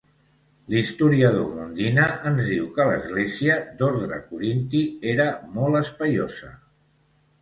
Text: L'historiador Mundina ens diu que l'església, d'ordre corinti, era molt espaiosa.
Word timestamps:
L'historiador 0.75 1.51
Mundina 1.57 2.07
ens 2.29 2.49
diu 2.53 2.65
que 2.77 2.87
l'església, 2.91 3.59
d'ordre 3.83 4.19
corinti, 4.33 4.85
era 5.15 5.29
molt 5.59 5.81
espaiosa. 5.85 6.51